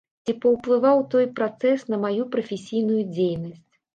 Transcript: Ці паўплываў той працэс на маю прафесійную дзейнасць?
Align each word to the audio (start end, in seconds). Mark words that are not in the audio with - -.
Ці 0.27 0.33
паўплываў 0.43 1.01
той 1.11 1.27
працэс 1.41 1.85
на 1.95 1.99
маю 2.05 2.23
прафесійную 2.37 2.97
дзейнасць? 3.13 3.63